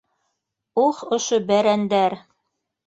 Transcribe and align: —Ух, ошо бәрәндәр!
—Ух, 0.85 1.03
ошо 1.19 1.41
бәрәндәр! 1.53 2.21